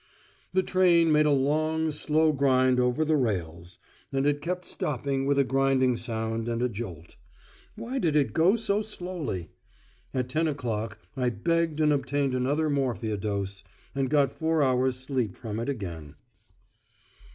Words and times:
The 0.51 0.63
train 0.63 1.11
made 1.11 1.27
a 1.27 1.31
long, 1.31 1.91
slow 1.91 2.31
grind 2.33 2.79
over 2.79 3.05
the 3.05 3.15
rails; 3.17 3.77
and 4.11 4.25
it 4.25 4.41
kept 4.41 4.65
stopping 4.65 5.27
with 5.27 5.37
a 5.37 5.43
griding 5.43 5.95
sound 5.95 6.49
and 6.49 6.59
a 6.63 6.67
jolt. 6.69 7.17
Why 7.75 7.99
did 7.99 8.15
it 8.15 8.33
go 8.33 8.55
so 8.55 8.81
slowly? 8.81 9.51
At 10.11 10.27
ten 10.27 10.47
o'clock 10.47 10.97
I 11.15 11.29
begged 11.29 11.79
and 11.81 11.93
obtained 11.93 12.33
another 12.33 12.67
morphia 12.67 13.15
dose, 13.15 13.63
and 13.93 14.09
got 14.09 14.33
four 14.33 14.63
hours' 14.63 14.97
sleep 14.97 15.37
from 15.37 15.59
it 15.59 15.69
again. 15.69 16.15